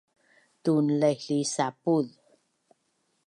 [0.63, 2.07] Tunlaihlih sapuz